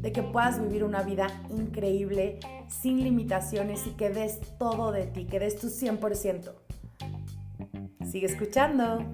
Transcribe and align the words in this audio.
de 0.00 0.12
que 0.12 0.22
puedas 0.22 0.60
vivir 0.60 0.84
una 0.84 1.02
vida 1.02 1.28
increíble, 1.50 2.40
sin 2.68 3.02
limitaciones 3.02 3.86
y 3.86 3.90
que 3.90 4.10
des 4.10 4.40
todo 4.58 4.92
de 4.92 5.06
ti, 5.06 5.26
que 5.26 5.38
des 5.38 5.56
tu 5.56 5.68
100%. 5.68 6.54
Sigue 8.10 8.26
escuchando. 8.26 9.04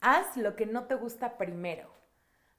Haz 0.00 0.36
lo 0.36 0.54
que 0.54 0.66
no 0.66 0.84
te 0.84 0.94
gusta 0.94 1.36
primero. 1.36 1.90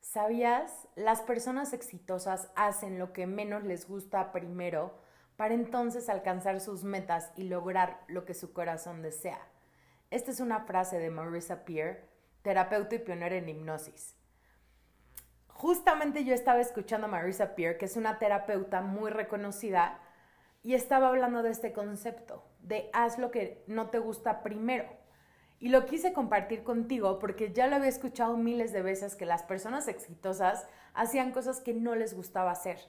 ¿Sabías? 0.02 0.88
Las 0.96 1.22
personas 1.22 1.74
exitosas 1.74 2.50
hacen 2.56 3.00
lo 3.00 3.14
que 3.14 3.28
menos 3.28 3.64
les 3.64 3.88
gusta 3.88 4.32
primero 4.32 4.94
para 5.38 5.54
entonces 5.54 6.10
alcanzar 6.10 6.60
sus 6.60 6.84
metas 6.84 7.32
y 7.36 7.44
lograr 7.44 8.02
lo 8.08 8.26
que 8.26 8.34
su 8.34 8.52
corazón 8.52 9.02
desea. 9.02 9.40
Esta 10.10 10.32
es 10.32 10.40
una 10.40 10.62
frase 10.62 10.98
de 10.98 11.10
Marissa 11.10 11.64
Peer, 11.64 12.10
terapeuta 12.48 12.96
y 12.96 13.00
pionera 13.00 13.36
en 13.36 13.50
hipnosis. 13.50 14.16
Justamente 15.50 16.24
yo 16.24 16.34
estaba 16.34 16.62
escuchando 16.62 17.08
a 17.08 17.10
Marissa 17.10 17.56
Peer, 17.56 17.78
que 17.78 17.84
es 17.84 17.98
una 17.98 18.20
terapeuta 18.20 18.80
muy 18.80 19.12
reconocida, 19.12 20.00
y 20.64 20.74
estaba 20.74 21.10
hablando 21.10 21.44
de 21.44 21.50
este 21.50 21.74
concepto, 21.74 22.46
de 22.62 22.90
haz 22.94 23.20
lo 23.20 23.32
que 23.32 23.66
no 23.68 23.90
te 23.90 24.00
gusta 24.00 24.44
primero. 24.44 24.86
Y 25.60 25.68
lo 25.68 25.86
quise 25.86 26.14
compartir 26.14 26.64
contigo 26.64 27.20
porque 27.20 27.52
ya 27.52 27.68
lo 27.68 27.76
había 27.76 27.90
escuchado 27.90 28.38
miles 28.38 28.72
de 28.72 28.82
veces 28.82 29.18
que 29.18 29.26
las 29.26 29.44
personas 29.44 29.90
exitosas 29.90 30.66
hacían 30.94 31.34
cosas 31.34 31.60
que 31.60 31.74
no 31.74 31.96
les 31.96 32.14
gustaba 32.14 32.52
hacer. 32.52 32.80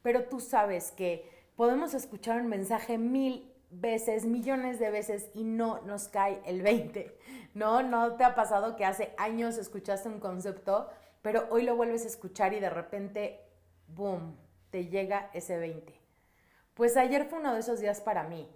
Pero 0.00 0.26
tú 0.26 0.38
sabes 0.38 0.92
que 0.92 1.28
podemos 1.56 1.92
escuchar 1.92 2.40
un 2.40 2.46
mensaje 2.46 2.98
mil 2.98 3.52
veces, 3.70 4.24
millones 4.24 4.78
de 4.78 4.90
veces 4.90 5.30
y 5.34 5.44
no 5.44 5.80
nos 5.82 6.08
cae 6.08 6.40
el 6.46 6.62
20. 6.62 7.16
¿No? 7.54 7.82
¿No 7.82 8.16
te 8.16 8.24
ha 8.24 8.34
pasado 8.34 8.76
que 8.76 8.84
hace 8.84 9.12
años 9.18 9.58
escuchaste 9.58 10.08
un 10.08 10.20
concepto, 10.20 10.88
pero 11.22 11.46
hoy 11.50 11.62
lo 11.62 11.76
vuelves 11.76 12.04
a 12.04 12.08
escuchar 12.08 12.52
y 12.54 12.60
de 12.60 12.70
repente, 12.70 13.40
boom, 13.88 14.36
te 14.70 14.86
llega 14.86 15.30
ese 15.34 15.58
20? 15.58 15.94
Pues 16.74 16.96
ayer 16.96 17.26
fue 17.26 17.40
uno 17.40 17.54
de 17.54 17.60
esos 17.60 17.80
días 17.80 18.00
para 18.00 18.24
mí, 18.24 18.48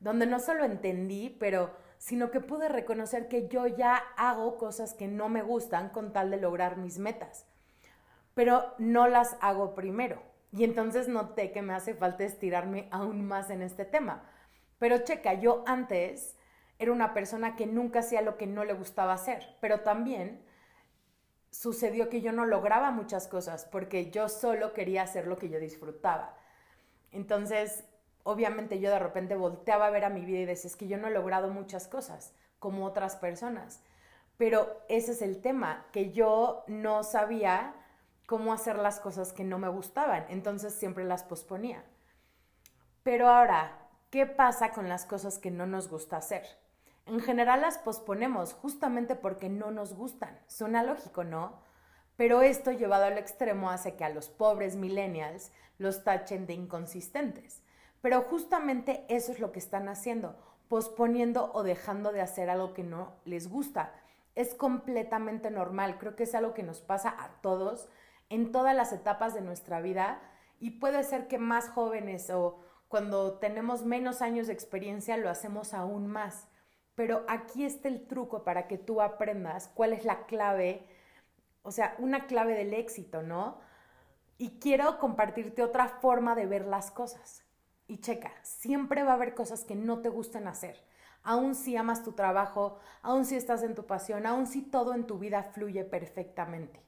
donde 0.00 0.26
no 0.26 0.40
solo 0.40 0.64
entendí, 0.64 1.36
pero 1.38 1.70
sino 1.98 2.30
que 2.30 2.40
pude 2.40 2.68
reconocer 2.68 3.28
que 3.28 3.48
yo 3.48 3.66
ya 3.66 3.96
hago 4.16 4.56
cosas 4.56 4.94
que 4.94 5.08
no 5.08 5.28
me 5.28 5.42
gustan 5.42 5.90
con 5.90 6.12
tal 6.12 6.30
de 6.30 6.38
lograr 6.38 6.76
mis 6.76 6.98
metas, 6.98 7.46
pero 8.34 8.74
no 8.78 9.08
las 9.08 9.36
hago 9.40 9.74
primero. 9.74 10.22
Y 10.52 10.64
entonces 10.64 11.08
noté 11.08 11.52
que 11.52 11.60
me 11.60 11.74
hace 11.74 11.94
falta 11.94 12.24
estirarme 12.24 12.88
aún 12.90 13.26
más 13.26 13.50
en 13.50 13.62
este 13.62 13.84
tema. 13.84 14.24
Pero 14.78 14.98
checa, 14.98 15.34
yo 15.34 15.64
antes 15.66 16.36
era 16.78 16.92
una 16.92 17.14
persona 17.14 17.56
que 17.56 17.66
nunca 17.66 18.00
hacía 18.00 18.22
lo 18.22 18.36
que 18.36 18.46
no 18.46 18.64
le 18.64 18.72
gustaba 18.72 19.12
hacer, 19.12 19.56
pero 19.60 19.80
también 19.80 20.44
sucedió 21.50 22.08
que 22.08 22.20
yo 22.20 22.32
no 22.32 22.46
lograba 22.46 22.90
muchas 22.90 23.26
cosas 23.26 23.64
porque 23.64 24.10
yo 24.10 24.28
solo 24.28 24.74
quería 24.74 25.02
hacer 25.02 25.26
lo 25.26 25.38
que 25.38 25.48
yo 25.48 25.58
disfrutaba. 25.58 26.36
Entonces, 27.10 27.84
obviamente 28.22 28.78
yo 28.78 28.90
de 28.90 28.98
repente 28.98 29.34
volteaba 29.34 29.86
a 29.86 29.90
ver 29.90 30.04
a 30.04 30.10
mi 30.10 30.24
vida 30.24 30.40
y 30.40 30.44
decía, 30.44 30.68
es 30.68 30.76
que 30.76 30.88
yo 30.88 30.98
no 30.98 31.08
he 31.08 31.12
logrado 31.12 31.48
muchas 31.48 31.88
cosas 31.88 32.34
como 32.58 32.84
otras 32.84 33.16
personas. 33.16 33.82
Pero 34.36 34.84
ese 34.88 35.12
es 35.12 35.22
el 35.22 35.40
tema, 35.40 35.86
que 35.90 36.12
yo 36.12 36.64
no 36.68 37.02
sabía 37.02 37.74
cómo 38.26 38.52
hacer 38.52 38.78
las 38.78 39.00
cosas 39.00 39.32
que 39.32 39.42
no 39.42 39.58
me 39.58 39.68
gustaban, 39.68 40.26
entonces 40.28 40.74
siempre 40.74 41.04
las 41.04 41.24
posponía. 41.24 41.82
Pero 43.02 43.28
ahora, 43.28 43.87
¿qué 44.10 44.26
pasa 44.26 44.70
con 44.70 44.88
las 44.88 45.04
cosas 45.04 45.38
que 45.38 45.50
no 45.50 45.66
nos 45.66 45.88
gusta 45.88 46.16
hacer? 46.16 46.44
En 47.06 47.20
general 47.20 47.62
las 47.62 47.78
posponemos 47.78 48.52
justamente 48.52 49.14
porque 49.14 49.48
no 49.48 49.70
nos 49.70 49.94
gustan. 49.94 50.38
Suena 50.46 50.82
lógico, 50.82 51.24
¿no? 51.24 51.60
Pero 52.16 52.42
esto 52.42 52.72
llevado 52.72 53.04
al 53.04 53.16
extremo 53.16 53.70
hace 53.70 53.94
que 53.96 54.04
a 54.04 54.10
los 54.10 54.28
pobres 54.28 54.76
millennials 54.76 55.52
los 55.78 56.04
tachen 56.04 56.46
de 56.46 56.54
inconsistentes. 56.54 57.62
Pero 58.02 58.22
justamente 58.22 59.04
eso 59.08 59.32
es 59.32 59.40
lo 59.40 59.52
que 59.52 59.58
están 59.58 59.88
haciendo, 59.88 60.36
posponiendo 60.68 61.50
o 61.52 61.62
dejando 61.62 62.12
de 62.12 62.20
hacer 62.20 62.50
algo 62.50 62.74
que 62.74 62.82
no 62.84 63.14
les 63.24 63.48
gusta. 63.48 63.94
Es 64.34 64.54
completamente 64.54 65.50
normal, 65.50 65.98
creo 65.98 66.14
que 66.14 66.24
es 66.24 66.34
algo 66.34 66.54
que 66.54 66.62
nos 66.62 66.80
pasa 66.80 67.14
a 67.18 67.40
todos 67.40 67.88
en 68.30 68.52
todas 68.52 68.76
las 68.76 68.92
etapas 68.92 69.34
de 69.34 69.40
nuestra 69.40 69.80
vida 69.80 70.20
y 70.60 70.72
puede 70.72 71.02
ser 71.04 71.28
que 71.28 71.38
más 71.38 71.68
jóvenes 71.70 72.30
o 72.30 72.60
cuando 72.88 73.34
tenemos 73.38 73.84
menos 73.84 74.22
años 74.22 74.46
de 74.46 74.54
experiencia 74.54 75.16
lo 75.16 75.30
hacemos 75.30 75.74
aún 75.74 76.06
más. 76.06 76.48
Pero 76.94 77.24
aquí 77.28 77.64
está 77.64 77.88
el 77.88 78.06
truco 78.06 78.42
para 78.42 78.66
que 78.66 78.78
tú 78.78 79.00
aprendas 79.00 79.68
cuál 79.68 79.92
es 79.92 80.04
la 80.04 80.26
clave, 80.26 80.88
o 81.62 81.70
sea, 81.70 81.94
una 81.98 82.26
clave 82.26 82.54
del 82.54 82.74
éxito, 82.74 83.22
¿no? 83.22 83.60
Y 84.36 84.58
quiero 84.58 84.98
compartirte 84.98 85.62
otra 85.62 85.88
forma 85.88 86.34
de 86.34 86.46
ver 86.46 86.66
las 86.66 86.90
cosas. 86.90 87.44
Y 87.86 87.98
checa, 87.98 88.32
siempre 88.42 89.02
va 89.02 89.12
a 89.12 89.14
haber 89.14 89.34
cosas 89.34 89.64
que 89.64 89.76
no 89.76 90.00
te 90.00 90.08
gusten 90.08 90.48
hacer. 90.48 90.84
Aun 91.22 91.54
si 91.54 91.76
amas 91.76 92.02
tu 92.02 92.12
trabajo, 92.12 92.78
aun 93.02 93.24
si 93.24 93.36
estás 93.36 93.62
en 93.62 93.74
tu 93.74 93.86
pasión, 93.86 94.26
aun 94.26 94.46
si 94.46 94.62
todo 94.62 94.94
en 94.94 95.06
tu 95.06 95.18
vida 95.18 95.42
fluye 95.42 95.84
perfectamente. 95.84 96.82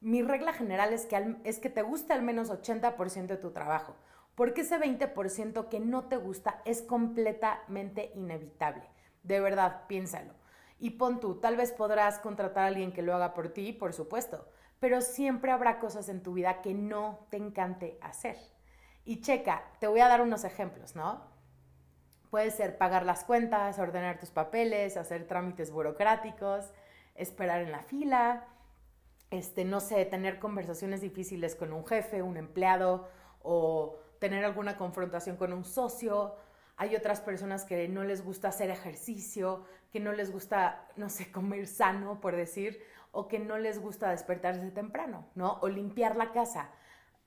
Mi 0.00 0.22
regla 0.22 0.52
general 0.52 0.92
es 0.92 1.06
que, 1.06 1.36
es 1.44 1.58
que 1.58 1.70
te 1.70 1.82
guste 1.82 2.12
al 2.12 2.22
menos 2.22 2.50
80% 2.50 3.26
de 3.26 3.36
tu 3.36 3.50
trabajo, 3.50 3.96
porque 4.38 4.60
ese 4.60 4.78
20% 4.78 5.68
que 5.68 5.80
no 5.80 6.04
te 6.04 6.16
gusta 6.16 6.62
es 6.64 6.80
completamente 6.80 8.12
inevitable. 8.14 8.84
De 9.24 9.40
verdad, 9.40 9.88
piénsalo. 9.88 10.32
Y 10.78 10.90
pon 10.90 11.18
tú, 11.18 11.40
tal 11.40 11.56
vez 11.56 11.72
podrás 11.72 12.20
contratar 12.20 12.62
a 12.62 12.66
alguien 12.68 12.92
que 12.92 13.02
lo 13.02 13.12
haga 13.12 13.34
por 13.34 13.48
ti, 13.48 13.72
por 13.72 13.92
supuesto, 13.92 14.46
pero 14.78 15.00
siempre 15.00 15.50
habrá 15.50 15.80
cosas 15.80 16.08
en 16.08 16.22
tu 16.22 16.34
vida 16.34 16.62
que 16.62 16.72
no 16.72 17.26
te 17.30 17.36
encante 17.36 17.98
hacer. 18.00 18.36
Y 19.04 19.22
checa, 19.22 19.72
te 19.80 19.88
voy 19.88 19.98
a 19.98 20.06
dar 20.06 20.20
unos 20.20 20.44
ejemplos, 20.44 20.94
¿no? 20.94 21.20
Puede 22.30 22.52
ser 22.52 22.78
pagar 22.78 23.04
las 23.04 23.24
cuentas, 23.24 23.80
ordenar 23.80 24.20
tus 24.20 24.30
papeles, 24.30 24.96
hacer 24.96 25.26
trámites 25.26 25.72
burocráticos, 25.72 26.72
esperar 27.16 27.60
en 27.62 27.72
la 27.72 27.82
fila, 27.82 28.46
este, 29.30 29.64
no 29.64 29.80
sé, 29.80 30.04
tener 30.04 30.38
conversaciones 30.38 31.00
difíciles 31.00 31.56
con 31.56 31.72
un 31.72 31.84
jefe, 31.84 32.22
un 32.22 32.36
empleado 32.36 33.08
o 33.42 33.98
tener 34.18 34.44
alguna 34.44 34.76
confrontación 34.76 35.36
con 35.36 35.52
un 35.52 35.64
socio. 35.64 36.36
Hay 36.76 36.96
otras 36.96 37.20
personas 37.20 37.64
que 37.64 37.88
no 37.88 38.04
les 38.04 38.24
gusta 38.24 38.48
hacer 38.48 38.70
ejercicio, 38.70 39.64
que 39.90 40.00
no 40.00 40.12
les 40.12 40.30
gusta, 40.30 40.86
no 40.96 41.08
sé, 41.08 41.30
comer 41.32 41.66
sano, 41.66 42.20
por 42.20 42.36
decir, 42.36 42.80
o 43.12 43.28
que 43.28 43.38
no 43.38 43.58
les 43.58 43.80
gusta 43.80 44.10
despertarse 44.10 44.70
temprano, 44.70 45.26
¿no? 45.34 45.58
O 45.62 45.68
limpiar 45.68 46.16
la 46.16 46.32
casa 46.32 46.70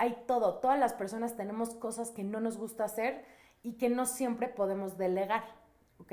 hay 0.02 0.18
todo, 0.26 0.56
todas 0.56 0.80
las 0.80 0.94
personas 0.94 1.38
tenemos 1.38 1.76
cosas 1.76 2.10
que 2.10 2.24
no 2.24 2.40
nos 2.40 2.58
gusta 2.58 2.86
hacer 2.86 3.24
y 3.62 3.74
que 3.74 3.88
no 3.88 4.08
siempre 4.08 4.48
podemos 4.48 4.98
delegar, 4.98 5.44
¿ok? 6.00 6.12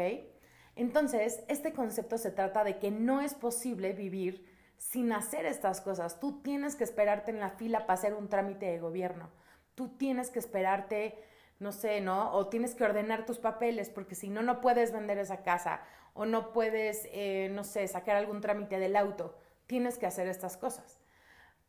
Entonces, 0.77 1.43
este 1.49 1.73
concepto 1.73 2.19
se 2.19 2.31
trata 2.31 2.65
de 2.65 2.79
que 2.79 2.91
no 2.91 3.23
es 3.23 3.33
posible 3.33 3.95
vivir 3.95 4.47
sin 4.77 5.11
hacer 5.11 5.47
estas 5.47 5.81
cosas. 5.81 6.21
Tú 6.21 6.43
tienes 6.43 6.77
que 6.77 6.85
esperarte 6.85 7.31
en 7.31 7.41
la 7.41 7.49
fila 7.49 7.87
para 7.87 7.95
hacer 7.95 8.13
un 8.13 8.29
trámite 8.29 8.67
de 8.67 8.79
gobierno. 8.79 9.31
Tú 9.79 9.91
tienes 9.91 10.31
que 10.31 10.41
esperarte, 10.41 11.17
no 11.61 11.71
sé, 11.71 12.01
¿no? 12.01 12.33
O 12.33 12.49
tienes 12.49 12.75
que 12.75 12.83
ordenar 12.83 13.25
tus 13.27 13.39
papeles 13.39 13.91
porque 13.91 14.17
si 14.17 14.29
no, 14.29 14.43
no 14.43 14.61
puedes 14.61 14.91
vender 14.91 15.19
esa 15.19 15.45
casa 15.45 15.83
o 16.15 16.27
no 16.27 16.53
puedes, 16.53 17.09
eh, 17.13 17.49
no 17.53 17.63
sé, 17.63 17.87
sacar 17.87 18.17
algún 18.17 18.41
trámite 18.41 18.81
del 18.81 18.97
auto. 18.97 19.37
Tienes 19.69 19.97
que 19.97 20.07
hacer 20.07 20.27
estas 20.27 20.57
cosas. 20.57 20.99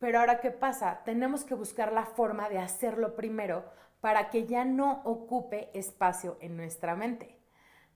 Pero 0.00 0.18
ahora, 0.18 0.40
¿qué 0.40 0.50
pasa? 0.50 1.02
Tenemos 1.04 1.44
que 1.44 1.54
buscar 1.54 1.92
la 1.92 2.04
forma 2.04 2.48
de 2.48 2.58
hacerlo 2.58 3.14
primero 3.14 3.62
para 4.00 4.28
que 4.28 4.44
ya 4.44 4.64
no 4.64 5.02
ocupe 5.04 5.70
espacio 5.72 6.36
en 6.40 6.56
nuestra 6.56 6.96
mente. 6.96 7.38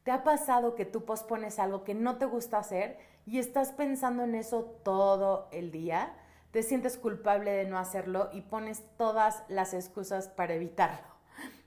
¿Te 0.05 0.13
ha 0.13 0.23
pasado 0.23 0.77
que 0.77 0.85
tú 0.85 1.05
pospones 1.05 1.59
algo 1.59 1.83
que 1.83 1.95
no 1.95 2.19
te 2.19 2.27
gusta 2.27 2.59
hacer 2.59 2.99
y 3.27 3.41
estás 3.41 3.73
pensando 3.73 4.23
en 4.23 4.37
eso 4.37 4.79
todo 4.85 5.49
el 5.51 5.73
día? 5.73 6.15
Te 6.55 6.63
sientes 6.63 6.97
culpable 6.97 7.51
de 7.51 7.65
no 7.65 7.79
hacerlo 7.81 8.31
y 8.33 8.43
pones 8.43 8.85
todas 8.97 9.43
las 9.49 9.75
excusas 9.75 10.29
para 10.29 10.55
evitarlo. 10.55 11.09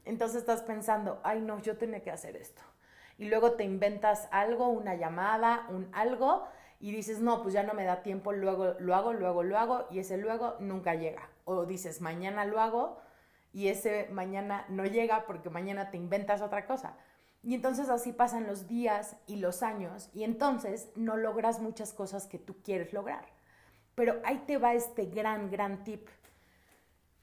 Entonces 0.06 0.38
estás 0.38 0.62
pensando, 0.62 1.20
ay 1.26 1.42
no, 1.42 1.62
yo 1.62 1.76
tenía 1.76 2.02
que 2.02 2.10
hacer 2.10 2.38
esto. 2.38 2.62
Y 3.18 3.28
luego 3.28 3.52
te 3.52 3.66
inventas 3.66 4.30
algo, 4.32 4.70
una 4.70 4.96
llamada, 4.96 5.68
un 5.72 5.90
algo, 5.92 6.48
y 6.80 6.94
dices, 6.94 7.20
no, 7.20 7.42
pues 7.42 7.54
ya 7.54 7.64
no 7.64 7.74
me 7.74 7.84
da 7.84 8.02
tiempo, 8.02 8.32
luego 8.32 8.76
lo 8.80 8.96
hago, 8.96 9.12
luego 9.12 9.44
lo 9.44 9.60
hago 9.60 9.88
y 9.92 10.00
ese 10.00 10.16
luego 10.16 10.56
nunca 10.62 10.96
llega. 10.96 11.32
O 11.44 11.66
dices, 11.66 12.00
mañana 12.00 12.46
lo 12.46 12.62
hago 12.62 12.98
y 13.52 13.68
ese 13.68 14.08
mañana 14.14 14.64
no 14.70 14.86
llega 14.86 15.26
porque 15.26 15.50
mañana 15.50 15.92
te 15.92 15.98
inventas 15.98 16.40
otra 16.40 16.66
cosa. 16.66 16.96
Y 17.44 17.56
entonces 17.56 17.90
así 17.90 18.14
pasan 18.14 18.48
los 18.48 18.70
días 18.70 19.18
y 19.28 19.36
los 19.36 19.64
años 19.64 20.10
y 20.14 20.24
entonces 20.24 20.92
no 20.96 21.18
logras 21.18 21.60
muchas 21.60 21.92
cosas 21.92 22.26
que 22.26 22.40
tú 22.40 22.62
quieres 22.64 22.94
lograr. 22.94 23.37
Pero 23.98 24.22
ahí 24.24 24.44
te 24.46 24.60
va 24.60 24.76
este 24.76 25.08
gran, 25.08 25.50
gran 25.50 25.84
tip. 25.84 26.08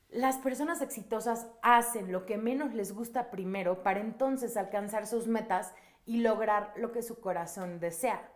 Las 0.08 0.38
personas 0.38 0.82
exitosas 0.82 1.46
hacen 1.62 2.10
lo 2.10 2.26
que 2.26 2.36
menos 2.36 2.74
les 2.74 2.92
gusta 2.92 3.30
primero 3.30 3.84
para 3.84 4.00
entonces 4.00 4.56
alcanzar 4.56 5.06
sus 5.06 5.28
metas 5.28 5.72
y 6.04 6.16
lograr 6.16 6.72
lo 6.74 6.90
que 6.90 7.02
su 7.02 7.20
corazón 7.20 7.78
desea. 7.78 8.28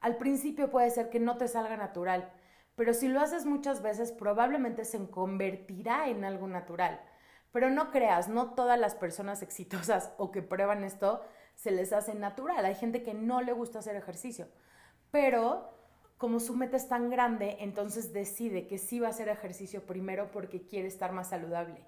Al 0.00 0.18
principio 0.18 0.70
puede 0.70 0.90
ser 0.90 1.08
que 1.08 1.18
no 1.18 1.38
te 1.38 1.48
salga 1.48 1.78
natural, 1.78 2.30
pero 2.74 2.92
si 2.92 3.08
lo 3.08 3.22
haces 3.22 3.46
muchas 3.46 3.80
veces 3.80 4.12
probablemente 4.12 4.84
se 4.84 5.10
convertirá 5.10 6.08
en 6.10 6.26
algo 6.26 6.46
natural. 6.46 7.00
Pero 7.52 7.70
no 7.70 7.90
creas, 7.90 8.28
no 8.28 8.52
todas 8.52 8.78
las 8.78 8.94
personas 8.96 9.40
exitosas 9.40 10.12
o 10.18 10.30
que 10.30 10.42
prueban 10.42 10.84
esto 10.84 11.24
se 11.54 11.70
les 11.70 11.94
hace 11.94 12.14
natural. 12.14 12.66
Hay 12.66 12.74
gente 12.74 13.02
que 13.02 13.14
no 13.14 13.40
le 13.40 13.54
gusta 13.54 13.78
hacer 13.78 13.96
ejercicio, 13.96 14.46
pero 15.10 15.77
como 16.18 16.40
su 16.40 16.54
meta 16.54 16.76
es 16.76 16.88
tan 16.88 17.10
grande, 17.10 17.56
entonces 17.60 18.12
decide 18.12 18.66
que 18.66 18.78
sí 18.78 18.98
va 18.98 19.06
a 19.06 19.10
hacer 19.10 19.28
ejercicio 19.28 19.86
primero 19.86 20.30
porque 20.32 20.62
quiere 20.62 20.88
estar 20.88 21.12
más 21.12 21.28
saludable. 21.28 21.80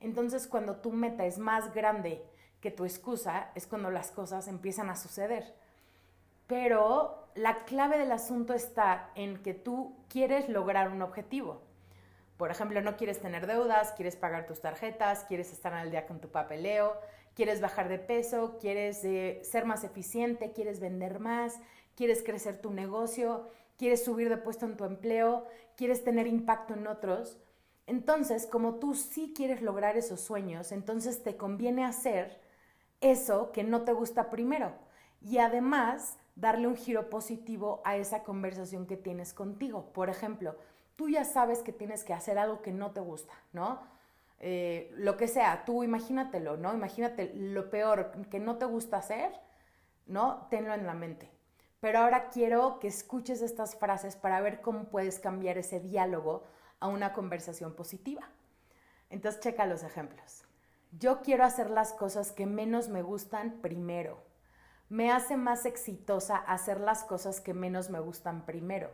Entonces 0.00 0.48
cuando 0.48 0.76
tu 0.76 0.92
meta 0.92 1.24
es 1.24 1.38
más 1.38 1.72
grande 1.72 2.22
que 2.60 2.72
tu 2.72 2.84
excusa, 2.84 3.50
es 3.54 3.66
cuando 3.66 3.90
las 3.90 4.10
cosas 4.10 4.48
empiezan 4.48 4.90
a 4.90 4.96
suceder. 4.96 5.54
Pero 6.48 7.28
la 7.36 7.64
clave 7.64 7.96
del 7.96 8.10
asunto 8.10 8.54
está 8.54 9.10
en 9.14 9.40
que 9.42 9.54
tú 9.54 9.96
quieres 10.08 10.48
lograr 10.48 10.90
un 10.90 11.00
objetivo. 11.00 11.62
Por 12.36 12.50
ejemplo, 12.50 12.80
no 12.82 12.96
quieres 12.96 13.20
tener 13.20 13.46
deudas, 13.46 13.92
quieres 13.92 14.16
pagar 14.16 14.46
tus 14.46 14.60
tarjetas, 14.60 15.24
quieres 15.24 15.52
estar 15.52 15.72
al 15.74 15.90
día 15.90 16.06
con 16.06 16.20
tu 16.20 16.28
papeleo, 16.30 16.96
quieres 17.34 17.60
bajar 17.60 17.88
de 17.88 17.98
peso, 17.98 18.58
quieres 18.60 19.04
eh, 19.04 19.40
ser 19.44 19.64
más 19.64 19.84
eficiente, 19.84 20.52
quieres 20.52 20.80
vender 20.80 21.20
más, 21.20 21.60
quieres 22.00 22.22
crecer 22.22 22.62
tu 22.62 22.70
negocio, 22.70 23.46
quieres 23.76 24.02
subir 24.02 24.30
de 24.30 24.38
puesto 24.38 24.64
en 24.64 24.78
tu 24.78 24.86
empleo, 24.86 25.46
quieres 25.76 26.02
tener 26.02 26.26
impacto 26.26 26.72
en 26.72 26.86
otros. 26.86 27.36
Entonces, 27.86 28.46
como 28.46 28.76
tú 28.76 28.94
sí 28.94 29.34
quieres 29.36 29.60
lograr 29.60 29.98
esos 29.98 30.22
sueños, 30.22 30.72
entonces 30.72 31.22
te 31.22 31.36
conviene 31.36 31.84
hacer 31.84 32.40
eso 33.02 33.52
que 33.52 33.64
no 33.64 33.82
te 33.82 33.92
gusta 33.92 34.30
primero. 34.30 34.72
Y 35.20 35.36
además, 35.36 36.16
darle 36.36 36.68
un 36.68 36.76
giro 36.76 37.10
positivo 37.10 37.82
a 37.84 37.98
esa 37.98 38.22
conversación 38.22 38.86
que 38.86 38.96
tienes 38.96 39.34
contigo. 39.34 39.92
Por 39.92 40.08
ejemplo, 40.08 40.56
tú 40.96 41.10
ya 41.10 41.26
sabes 41.26 41.58
que 41.58 41.74
tienes 41.74 42.02
que 42.02 42.14
hacer 42.14 42.38
algo 42.38 42.62
que 42.62 42.72
no 42.72 42.92
te 42.92 43.00
gusta, 43.00 43.34
¿no? 43.52 43.78
Eh, 44.38 44.90
lo 44.96 45.18
que 45.18 45.28
sea, 45.28 45.66
tú 45.66 45.84
imagínatelo, 45.84 46.56
¿no? 46.56 46.72
Imagínate 46.72 47.30
lo 47.34 47.68
peor 47.68 48.10
que 48.30 48.38
no 48.40 48.56
te 48.56 48.64
gusta 48.64 48.96
hacer, 48.96 49.38
¿no? 50.06 50.46
Tenlo 50.48 50.72
en 50.72 50.86
la 50.86 50.94
mente. 50.94 51.39
Pero 51.80 52.00
ahora 52.00 52.28
quiero 52.28 52.78
que 52.78 52.88
escuches 52.88 53.42
estas 53.42 53.74
frases 53.74 54.16
para 54.16 54.40
ver 54.40 54.60
cómo 54.60 54.84
puedes 54.84 55.18
cambiar 55.18 55.58
ese 55.58 55.80
diálogo 55.80 56.44
a 56.78 56.88
una 56.88 57.12
conversación 57.12 57.74
positiva. 57.74 58.28
Entonces, 59.08 59.40
checa 59.40 59.66
los 59.66 59.82
ejemplos. 59.82 60.44
Yo 60.92 61.22
quiero 61.22 61.44
hacer 61.44 61.70
las 61.70 61.92
cosas 61.92 62.32
que 62.32 62.46
menos 62.46 62.88
me 62.88 63.02
gustan 63.02 63.60
primero 63.60 64.30
me 64.90 65.12
hace 65.12 65.36
más 65.36 65.66
exitosa 65.66 66.36
hacer 66.36 66.80
las 66.80 67.04
cosas 67.04 67.40
que 67.40 67.54
menos 67.54 67.90
me 67.90 68.00
gustan 68.00 68.44
primero. 68.44 68.90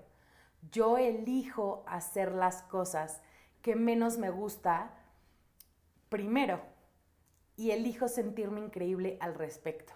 Yo 0.71 0.99
elijo 0.99 1.85
hacer 1.87 2.33
las 2.33 2.63
cosas 2.63 3.23
que 3.63 3.77
menos 3.77 4.19
me 4.19 4.29
gusta 4.29 4.91
primero 6.11 6.61
y 7.57 7.71
elijo 7.71 8.09
sentirme 8.09 8.61
increíble 8.61 9.17
al 9.21 9.35
respecto. 9.35 9.95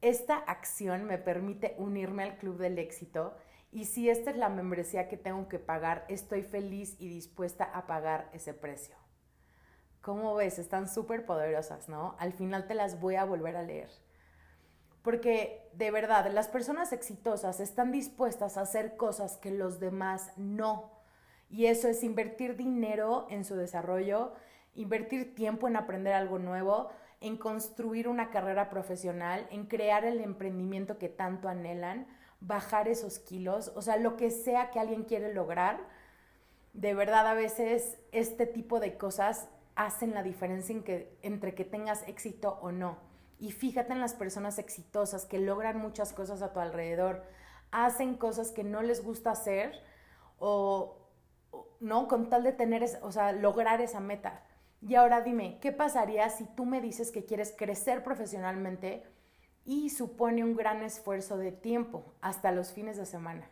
Esta 0.00 0.36
acción 0.36 1.04
me 1.04 1.18
permite 1.18 1.74
unirme 1.78 2.22
al 2.22 2.38
club 2.38 2.58
del 2.58 2.78
éxito 2.78 3.36
y 3.70 3.84
si 3.84 4.08
esta 4.08 4.30
es 4.30 4.36
la 4.36 4.48
membresía 4.48 5.08
que 5.08 5.16
tengo 5.16 5.48
que 5.48 5.58
pagar, 5.58 6.04
estoy 6.08 6.42
feliz 6.42 6.96
y 6.98 7.08
dispuesta 7.08 7.64
a 7.64 7.86
pagar 7.86 8.30
ese 8.32 8.54
precio. 8.54 8.96
¿Cómo 10.00 10.34
ves? 10.34 10.58
Están 10.58 10.88
súper 10.88 11.26
poderosas, 11.26 11.88
¿no? 11.88 12.16
Al 12.18 12.32
final 12.32 12.66
te 12.66 12.74
las 12.74 13.00
voy 13.00 13.16
a 13.16 13.24
volver 13.24 13.56
a 13.56 13.62
leer. 13.62 13.90
Porque 15.02 15.68
de 15.74 15.90
verdad, 15.90 16.30
las 16.32 16.48
personas 16.48 16.92
exitosas 16.92 17.60
están 17.60 17.92
dispuestas 17.92 18.56
a 18.56 18.62
hacer 18.62 18.96
cosas 18.96 19.36
que 19.36 19.50
los 19.50 19.80
demás 19.80 20.32
no. 20.36 20.92
Y 21.50 21.66
eso 21.66 21.88
es 21.88 22.02
invertir 22.04 22.56
dinero 22.56 23.26
en 23.30 23.44
su 23.44 23.56
desarrollo, 23.56 24.32
invertir 24.74 25.34
tiempo 25.34 25.66
en 25.66 25.76
aprender 25.76 26.14
algo 26.14 26.38
nuevo, 26.38 26.90
en 27.20 27.36
construir 27.36 28.08
una 28.08 28.30
carrera 28.30 28.70
profesional, 28.70 29.46
en 29.50 29.66
crear 29.66 30.04
el 30.04 30.20
emprendimiento 30.20 30.98
que 30.98 31.08
tanto 31.08 31.48
anhelan, 31.48 32.06
bajar 32.40 32.88
esos 32.88 33.18
kilos, 33.18 33.72
o 33.74 33.82
sea, 33.82 33.96
lo 33.96 34.16
que 34.16 34.30
sea 34.30 34.70
que 34.70 34.78
alguien 34.78 35.04
quiere 35.04 35.34
lograr. 35.34 35.80
De 36.72 36.94
verdad, 36.94 37.26
a 37.26 37.34
veces 37.34 37.98
este 38.12 38.46
tipo 38.46 38.78
de 38.78 38.96
cosas 38.96 39.48
hacen 39.74 40.14
la 40.14 40.22
diferencia 40.22 40.76
entre 41.22 41.54
que 41.54 41.64
tengas 41.64 42.06
éxito 42.06 42.58
o 42.62 42.72
no. 42.72 42.98
Y 43.38 43.52
fíjate 43.52 43.92
en 43.92 44.00
las 44.00 44.14
personas 44.14 44.58
exitosas 44.58 45.24
que 45.24 45.38
logran 45.38 45.78
muchas 45.78 46.12
cosas 46.12 46.42
a 46.42 46.52
tu 46.52 46.60
alrededor, 46.60 47.24
hacen 47.70 48.16
cosas 48.16 48.50
que 48.50 48.64
no 48.64 48.82
les 48.82 49.04
gusta 49.04 49.30
hacer 49.30 49.80
o, 50.38 50.98
no, 51.80 52.08
con 52.08 52.28
tal 52.28 52.42
de 52.42 52.52
tener, 52.52 52.84
o 53.02 53.12
sea, 53.12 53.32
lograr 53.32 53.80
esa 53.80 54.00
meta. 54.00 54.42
Y 54.80 54.94
ahora 54.94 55.22
dime, 55.22 55.58
¿qué 55.60 55.72
pasaría 55.72 56.28
si 56.30 56.44
tú 56.44 56.64
me 56.64 56.80
dices 56.80 57.10
que 57.10 57.24
quieres 57.24 57.54
crecer 57.56 58.04
profesionalmente 58.04 59.02
y 59.64 59.90
supone 59.90 60.44
un 60.44 60.56
gran 60.56 60.82
esfuerzo 60.82 61.36
de 61.36 61.52
tiempo 61.52 62.14
hasta 62.20 62.52
los 62.52 62.72
fines 62.72 62.96
de 62.96 63.06
semana? 63.06 63.48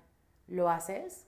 ¿Lo 0.47 0.71
haces? 0.71 1.27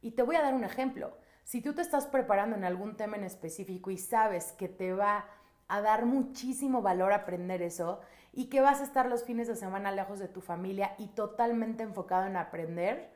Y 0.00 0.12
te 0.12 0.22
voy 0.22 0.36
a 0.36 0.42
dar 0.42 0.54
un 0.54 0.64
ejemplo. 0.64 1.16
Si 1.44 1.60
tú 1.60 1.74
te 1.74 1.82
estás 1.82 2.06
preparando 2.06 2.56
en 2.56 2.64
algún 2.64 2.96
tema 2.96 3.16
en 3.16 3.24
específico 3.24 3.90
y 3.90 3.98
sabes 3.98 4.52
que 4.52 4.68
te 4.68 4.92
va 4.92 5.26
a 5.68 5.80
dar 5.80 6.06
muchísimo 6.06 6.82
valor 6.82 7.12
aprender 7.12 7.62
eso 7.62 8.00
y 8.32 8.46
que 8.46 8.60
vas 8.60 8.80
a 8.80 8.84
estar 8.84 9.06
los 9.06 9.24
fines 9.24 9.48
de 9.48 9.56
semana 9.56 9.92
lejos 9.92 10.18
de 10.18 10.28
tu 10.28 10.40
familia 10.40 10.94
y 10.98 11.08
totalmente 11.08 11.82
enfocado 11.82 12.26
en 12.26 12.36
aprender, 12.36 13.10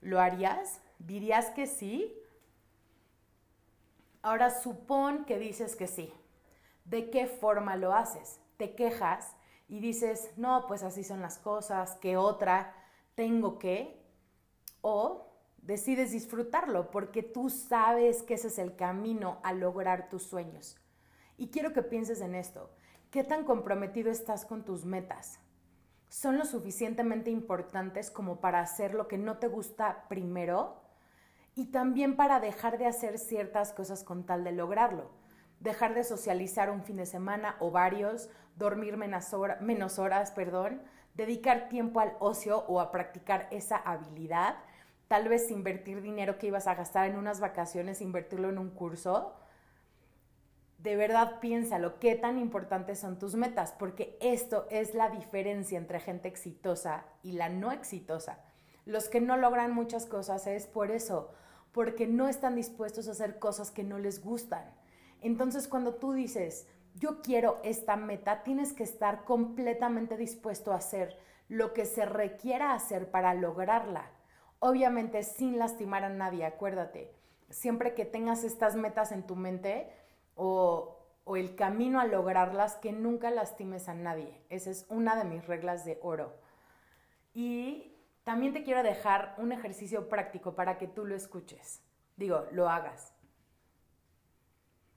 ¿lo 0.00 0.20
harías? 0.20 0.80
¿Dirías 0.98 1.50
que 1.50 1.66
sí? 1.66 2.14
Ahora 4.22 4.50
supón 4.50 5.24
que 5.24 5.38
dices 5.38 5.74
que 5.74 5.88
sí. 5.88 6.12
¿De 6.84 7.10
qué 7.10 7.26
forma 7.26 7.76
lo 7.76 7.92
haces? 7.92 8.40
¿Te 8.56 8.74
quejas 8.74 9.36
y 9.68 9.80
dices, 9.80 10.30
no, 10.36 10.66
pues 10.68 10.82
así 10.82 11.02
son 11.02 11.20
las 11.20 11.38
cosas, 11.38 11.96
¿qué 12.00 12.16
otra? 12.16 12.74
¿Tengo 13.14 13.58
que? 13.58 14.00
¿O 14.80 15.32
decides 15.58 16.12
disfrutarlo 16.12 16.90
porque 16.90 17.22
tú 17.22 17.50
sabes 17.50 18.22
que 18.22 18.34
ese 18.34 18.48
es 18.48 18.58
el 18.58 18.76
camino 18.76 19.40
a 19.42 19.52
lograr 19.52 20.08
tus 20.08 20.22
sueños? 20.22 20.76
Y 21.36 21.48
quiero 21.48 21.72
que 21.72 21.82
pienses 21.82 22.20
en 22.20 22.34
esto. 22.34 22.70
¿Qué 23.10 23.24
tan 23.24 23.44
comprometido 23.44 24.10
estás 24.10 24.44
con 24.44 24.64
tus 24.64 24.84
metas? 24.84 25.40
¿Son 26.08 26.38
lo 26.38 26.44
suficientemente 26.44 27.30
importantes 27.30 28.10
como 28.10 28.40
para 28.40 28.60
hacer 28.60 28.94
lo 28.94 29.08
que 29.08 29.18
no 29.18 29.38
te 29.38 29.48
gusta 29.48 30.06
primero? 30.08 30.81
Y 31.54 31.66
también 31.66 32.16
para 32.16 32.40
dejar 32.40 32.78
de 32.78 32.86
hacer 32.86 33.18
ciertas 33.18 33.72
cosas 33.72 34.04
con 34.04 34.24
tal 34.24 34.44
de 34.44 34.52
lograrlo. 34.52 35.10
Dejar 35.60 35.94
de 35.94 36.04
socializar 36.04 36.70
un 36.70 36.82
fin 36.82 36.96
de 36.96 37.06
semana 37.06 37.56
o 37.60 37.70
varios, 37.70 38.28
dormir 38.56 38.96
menos, 38.96 39.30
menos 39.60 39.98
horas, 39.98 40.30
perdón, 40.32 40.82
dedicar 41.14 41.68
tiempo 41.68 42.00
al 42.00 42.14
ocio 42.20 42.64
o 42.66 42.80
a 42.80 42.90
practicar 42.90 43.48
esa 43.50 43.76
habilidad, 43.76 44.56
tal 45.08 45.28
vez 45.28 45.50
invertir 45.50 46.00
dinero 46.00 46.38
que 46.38 46.48
ibas 46.48 46.66
a 46.66 46.74
gastar 46.74 47.08
en 47.08 47.16
unas 47.16 47.38
vacaciones, 47.38 48.00
invertirlo 48.00 48.48
en 48.48 48.58
un 48.58 48.70
curso 48.70 49.36
de 50.82 50.96
verdad 50.96 51.38
piénsalo, 51.40 52.00
qué 52.00 52.16
tan 52.16 52.38
importantes 52.38 52.98
son 52.98 53.18
tus 53.18 53.36
metas, 53.36 53.72
porque 53.72 54.18
esto 54.20 54.66
es 54.68 54.94
la 54.94 55.10
diferencia 55.10 55.78
entre 55.78 56.00
gente 56.00 56.26
exitosa 56.26 57.04
y 57.22 57.32
la 57.32 57.48
no 57.48 57.70
exitosa. 57.70 58.40
Los 58.84 59.08
que 59.08 59.20
no 59.20 59.36
logran 59.36 59.72
muchas 59.72 60.06
cosas 60.06 60.46
es 60.46 60.66
por 60.66 60.90
eso, 60.90 61.30
porque 61.72 62.06
no 62.06 62.28
están 62.28 62.56
dispuestos 62.56 63.08
a 63.08 63.12
hacer 63.12 63.38
cosas 63.38 63.70
que 63.70 63.84
no 63.84 63.98
les 63.98 64.22
gustan. 64.22 64.64
Entonces 65.20 65.68
cuando 65.68 65.94
tú 65.94 66.12
dices, 66.12 66.66
yo 66.94 67.22
quiero 67.22 67.60
esta 67.62 67.96
meta, 67.96 68.42
tienes 68.42 68.72
que 68.72 68.82
estar 68.82 69.24
completamente 69.24 70.16
dispuesto 70.16 70.72
a 70.72 70.76
hacer 70.76 71.16
lo 71.48 71.72
que 71.72 71.84
se 71.84 72.04
requiera 72.04 72.72
hacer 72.72 73.10
para 73.10 73.34
lograrla. 73.34 74.10
Obviamente 74.58 75.22
sin 75.22 75.58
lastimar 75.58 76.04
a 76.04 76.08
nadie, 76.08 76.44
acuérdate. 76.44 77.12
Siempre 77.50 77.94
que 77.94 78.04
tengas 78.04 78.44
estas 78.44 78.76
metas 78.76 79.12
en 79.12 79.26
tu 79.26 79.36
mente, 79.36 79.92
o, 80.34 80.98
el 81.36 81.54
camino 81.54 82.00
a 82.00 82.04
lograrlas 82.04 82.76
que 82.76 82.92
nunca 82.92 83.30
lastimes 83.30 83.88
a 83.88 83.94
nadie. 83.94 84.42
Esa 84.50 84.70
es 84.70 84.86
una 84.88 85.16
de 85.16 85.24
mis 85.24 85.46
reglas 85.46 85.84
de 85.84 85.98
oro. 86.02 86.34
Y 87.32 87.96
también 88.24 88.52
te 88.52 88.62
quiero 88.62 88.82
dejar 88.82 89.34
un 89.38 89.52
ejercicio 89.52 90.08
práctico 90.08 90.54
para 90.54 90.78
que 90.78 90.86
tú 90.86 91.04
lo 91.04 91.14
escuches. 91.14 91.82
Digo, 92.16 92.46
lo 92.52 92.68
hagas. 92.68 93.14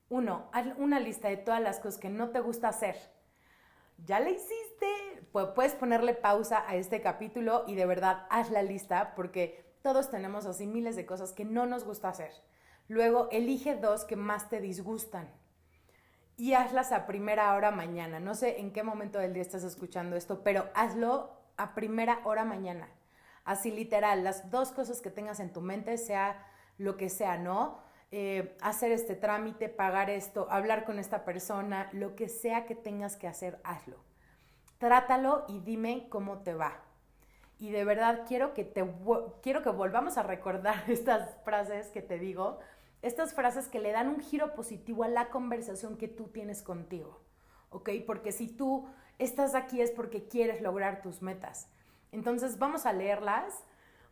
Uno, 0.10 0.50
haz 0.54 0.68
una 0.78 1.00
lista 1.00 1.30
de 1.30 1.38
todas 1.38 1.62
las 1.62 1.80
cosas 1.80 2.00
que 2.00 2.10
no 2.10 2.30
te 2.30 2.40
gusta 2.40 2.70
hacer. 2.70 2.96
¿Ya 3.98 4.20
la 4.20 4.30
hiciste? 4.30 4.88
Puedes 5.32 5.74
ponerle 5.74 6.14
pausa 6.14 6.64
a 6.68 6.76
este 6.76 7.02
capítulo 7.02 7.64
y 7.68 7.76
de 7.76 7.86
verdad 7.86 8.28
haz 8.30 8.52
la 8.52 8.62
lista 8.62 9.16
porque 9.16 9.74
todos 9.82 10.10
tenemos 10.10 10.46
así 10.46 10.68
miles 10.68 10.96
de 10.96 11.06
cosas 11.06 11.34
que 11.34 11.46
no 11.46 11.66
nos 11.66 11.84
gusta 11.84 12.10
hacer. 12.10 12.32
Luego, 12.88 13.30
elige 13.32 13.76
dos 13.76 14.06
que 14.06 14.16
más 14.16 14.50
te 14.50 14.62
disgustan 14.62 15.34
y 16.38 16.54
hazlas 16.54 16.92
a 16.92 17.08
primera 17.08 17.54
hora 17.56 17.72
mañana. 17.72 18.20
No 18.20 18.36
sé 18.36 18.60
en 18.60 18.72
qué 18.72 18.84
momento 18.84 19.20
del 19.20 19.34
día 19.34 19.42
estás 19.42 19.64
escuchando 19.64 20.16
esto, 20.16 20.44
pero 20.44 20.70
hazlo 20.76 21.32
a 21.58 21.74
primera 21.74 22.22
hora 22.26 22.46
mañana. 22.46 22.90
Así 23.46 23.72
literal, 23.72 24.24
las 24.24 24.50
dos 24.50 24.72
cosas 24.72 25.02
que 25.02 25.12
tengas 25.12 25.40
en 25.40 25.54
tu 25.54 25.62
mente, 25.62 25.98
sea 25.98 26.46
lo 26.78 26.98
que 26.98 27.10
sea, 27.10 27.38
¿no? 27.38 27.80
Eh, 28.12 28.58
hacer 28.62 28.92
este 28.92 29.16
trámite, 29.16 29.70
pagar 29.70 30.10
esto, 30.10 30.48
hablar 30.50 30.84
con 30.84 31.00
esta 31.00 31.26
persona, 31.26 31.90
lo 31.94 32.16
que 32.16 32.28
sea 32.28 32.66
que 32.66 32.76
tengas 32.76 33.16
que 33.16 33.28
hacer, 33.28 33.60
hazlo. 33.64 33.98
Trátalo 34.80 35.46
y 35.48 35.60
dime 35.60 36.08
cómo 36.10 36.40
te 36.40 36.54
va. 36.54 36.82
Y 37.60 37.72
de 37.72 37.86
verdad 37.86 38.24
quiero 38.28 38.54
que, 38.54 38.64
te, 38.64 38.84
quiero 39.42 39.62
que 39.62 39.70
volvamos 39.70 40.18
a 40.18 40.24
recordar 40.24 40.84
estas 40.90 41.38
frases 41.44 41.88
que 41.90 42.02
te 42.02 42.20
digo, 42.20 42.60
estas 43.02 43.34
frases 43.34 43.68
que 43.68 43.80
le 43.80 43.92
dan 43.92 44.10
un 44.10 44.20
giro 44.20 44.56
positivo 44.56 45.04
a 45.04 45.08
la 45.08 45.30
conversación 45.30 45.98
que 45.98 46.08
tú 46.08 46.30
tienes 46.30 46.64
contigo, 46.64 47.22
¿ok? 47.70 47.92
Porque 48.08 48.32
si 48.32 48.48
tú 48.48 48.88
estás 49.20 49.54
aquí 49.54 49.82
es 49.82 49.92
porque 49.92 50.28
quieres 50.28 50.62
lograr 50.62 51.02
tus 51.02 51.22
metas. 51.22 51.70
Entonces 52.16 52.58
vamos 52.58 52.86
a 52.86 52.94
leerlas 52.94 53.62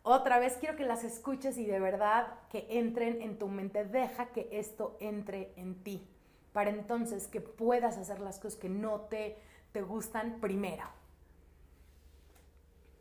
otra 0.02 0.38
vez 0.38 0.58
quiero 0.60 0.76
que 0.76 0.84
las 0.84 1.04
escuches 1.04 1.56
y 1.56 1.64
de 1.64 1.80
verdad 1.80 2.34
que 2.50 2.66
entren 2.68 3.22
en 3.22 3.38
tu 3.38 3.48
mente. 3.48 3.86
Deja 3.86 4.26
que 4.26 4.50
esto 4.52 4.98
entre 5.00 5.54
en 5.56 5.82
ti 5.82 6.06
para 6.52 6.68
entonces 6.68 7.26
que 7.26 7.40
puedas 7.40 7.96
hacer 7.96 8.20
las 8.20 8.38
cosas 8.38 8.60
que 8.60 8.68
no 8.68 9.00
te, 9.00 9.38
te 9.72 9.80
gustan 9.80 10.40
primero. 10.42 10.84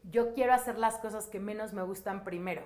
Yo 0.09 0.33
quiero 0.33 0.53
hacer 0.53 0.79
las 0.79 0.97
cosas 0.99 1.27
que 1.27 1.41
menos 1.41 1.73
me 1.73 1.83
gustan 1.83 2.23
primero. 2.23 2.63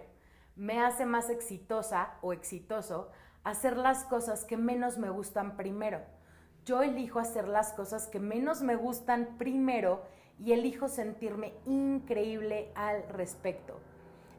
Me 0.55 0.79
hace 0.79 1.07
más 1.07 1.31
exitosa 1.31 2.13
o 2.21 2.33
exitoso 2.33 3.09
hacer 3.43 3.77
las 3.77 4.03
cosas 4.03 4.45
que 4.45 4.57
menos 4.57 4.99
me 4.99 5.09
gustan 5.09 5.57
primero. 5.57 6.01
Yo 6.65 6.83
elijo 6.83 7.17
hacer 7.17 7.47
las 7.47 7.73
cosas 7.73 8.05
que 8.05 8.19
menos 8.19 8.61
me 8.61 8.75
gustan 8.75 9.37
primero 9.39 10.03
y 10.39 10.53
elijo 10.53 10.87
sentirme 10.87 11.53
increíble 11.65 12.71
al 12.75 13.07
respecto 13.09 13.79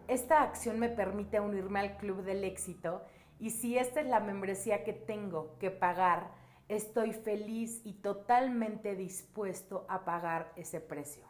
esta 0.08 0.42
acción 0.42 0.78
me 0.78 0.88
permite 0.88 1.38
unirme 1.38 1.80
al 1.80 1.96
club 1.98 2.22
del 2.22 2.42
éxito 2.42 3.02
y 3.38 3.50
si 3.50 3.76
esta 3.76 4.00
es 4.00 4.06
la 4.06 4.20
membresía 4.20 4.82
que 4.82 4.94
tengo 4.94 5.56
que 5.58 5.70
pagar, 5.70 6.30
estoy 6.68 7.12
feliz 7.12 7.82
y 7.84 7.92
totalmente 7.92 8.96
dispuesto 8.96 9.84
a 9.88 10.06
pagar 10.06 10.50
ese 10.56 10.80
precio. 10.80 11.26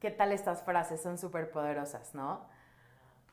¿Qué 0.00 0.10
tal 0.10 0.32
estas 0.32 0.62
frases? 0.64 1.02
Son 1.02 1.18
súper 1.18 1.50
poderosas, 1.50 2.14
¿no? 2.14 2.48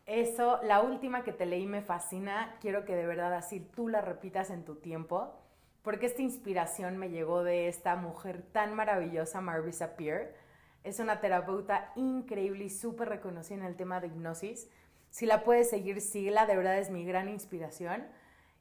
Eso, 0.05 0.59
la 0.63 0.81
última 0.81 1.23
que 1.23 1.31
te 1.31 1.45
leí 1.45 1.65
me 1.65 1.81
fascina. 1.81 2.57
Quiero 2.59 2.83
que 2.83 2.95
de 2.95 3.05
verdad 3.05 3.33
así 3.33 3.61
tú 3.61 3.87
la 3.87 4.01
repitas 4.01 4.49
en 4.49 4.65
tu 4.65 4.75
tiempo, 4.75 5.33
porque 5.81 6.05
esta 6.05 6.21
inspiración 6.21 6.97
me 6.97 7.09
llegó 7.09 7.43
de 7.43 7.67
esta 7.67 7.95
mujer 7.95 8.43
tan 8.51 8.75
maravillosa, 8.75 9.41
Marvisa 9.41 9.95
Peer 9.95 10.35
es 10.83 10.99
una 10.99 11.21
terapeuta 11.21 11.91
increíble 11.95 12.65
y 12.65 12.69
súper 12.69 13.09
reconocida 13.09 13.57
en 13.57 13.65
el 13.65 13.75
tema 13.75 13.99
de 13.99 14.07
hipnosis. 14.07 14.67
Si 15.09 15.25
la 15.25 15.43
puedes 15.43 15.69
seguir, 15.69 16.01
síguela, 16.01 16.45
de 16.45 16.55
verdad 16.55 16.79
es 16.79 16.89
mi 16.89 17.05
gran 17.05 17.29
inspiración. 17.29 18.05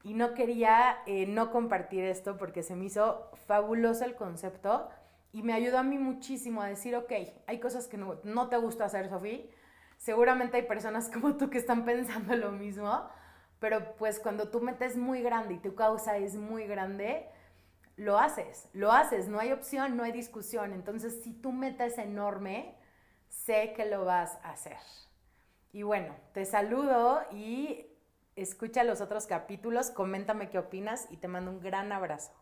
Y 0.03 0.13
no 0.13 0.33
quería 0.33 0.97
eh, 1.05 1.25
no 1.25 1.51
compartir 1.51 2.03
esto 2.03 2.37
porque 2.37 2.63
se 2.63 2.75
me 2.75 2.85
hizo 2.85 3.29
fabuloso 3.47 4.03
el 4.03 4.15
concepto 4.15 4.89
y 5.31 5.43
me 5.43 5.53
ayudó 5.53 5.77
a 5.77 5.83
mí 5.83 5.97
muchísimo 5.97 6.61
a 6.61 6.67
decir, 6.67 6.95
ok, 6.95 7.11
hay 7.47 7.59
cosas 7.59 7.87
que 7.87 7.97
no, 7.97 8.19
no 8.23 8.49
te 8.49 8.57
gusta 8.57 8.85
hacer, 8.85 9.09
Sofía. 9.09 9.41
Seguramente 9.97 10.57
hay 10.57 10.63
personas 10.63 11.09
como 11.09 11.37
tú 11.37 11.49
que 11.49 11.57
están 11.57 11.85
pensando 11.85 12.35
lo 12.35 12.51
mismo, 12.51 13.07
pero 13.61 13.95
pues 13.95 14.19
cuando 14.19 14.49
tú 14.49 14.59
metes 14.59 14.97
muy 14.97 15.21
grande 15.21 15.53
y 15.53 15.59
tu 15.59 15.75
causa 15.75 16.17
es 16.17 16.35
muy 16.35 16.65
grande, 16.65 17.29
lo 17.95 18.17
haces, 18.17 18.67
lo 18.73 18.91
haces, 18.91 19.27
no 19.27 19.39
hay 19.39 19.51
opción, 19.51 19.95
no 19.95 20.01
hay 20.01 20.11
discusión. 20.11 20.73
Entonces, 20.73 21.21
si 21.23 21.31
tu 21.31 21.51
meta 21.51 21.85
es 21.85 21.99
enorme, 21.99 22.75
sé 23.29 23.73
que 23.73 23.85
lo 23.85 24.03
vas 24.03 24.39
a 24.41 24.49
hacer. 24.49 24.77
Y 25.71 25.83
bueno, 25.83 26.15
te 26.33 26.43
saludo 26.45 27.21
y 27.31 27.85
escucha 28.35 28.83
los 28.83 28.99
otros 28.99 29.27
capítulos, 29.27 29.91
coméntame 29.91 30.49
qué 30.49 30.57
opinas 30.57 31.07
y 31.11 31.17
te 31.17 31.27
mando 31.27 31.51
un 31.51 31.59
gran 31.59 31.91
abrazo. 31.91 32.33